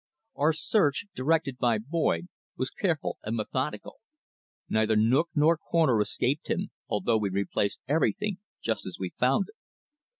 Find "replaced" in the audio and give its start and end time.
7.29-7.81